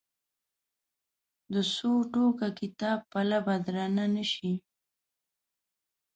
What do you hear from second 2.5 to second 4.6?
کتاب پله به درنه نه شي.